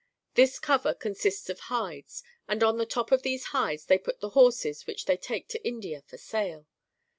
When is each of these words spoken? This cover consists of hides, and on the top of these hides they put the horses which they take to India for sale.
This 0.33 0.57
cover 0.57 0.95
consists 0.95 1.47
of 1.47 1.59
hides, 1.69 2.23
and 2.47 2.63
on 2.63 2.79
the 2.79 2.87
top 2.87 3.11
of 3.11 3.21
these 3.21 3.43
hides 3.53 3.85
they 3.85 3.99
put 3.99 4.19
the 4.19 4.29
horses 4.29 4.87
which 4.87 5.05
they 5.05 5.13
take 5.15 5.47
to 5.49 5.63
India 5.63 6.01
for 6.01 6.17
sale. 6.17 6.65